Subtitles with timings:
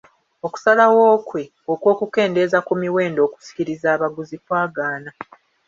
[0.45, 1.43] Okusalawo kwe
[1.73, 5.11] okw'okukendeeza ku miwendo okusikiriza abaguzi kwagaana.